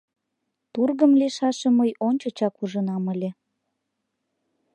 Тургым 0.73 1.11
лийшашым 1.19 1.73
мый 1.79 1.91
ончычак 2.07 2.55
ужынам 2.63 3.03
ыле. 3.13 3.29